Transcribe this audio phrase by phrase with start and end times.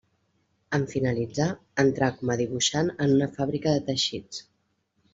[0.77, 1.47] En finalitzar,
[1.85, 4.47] entrà com a dibuixant en una fàbrica de teixits.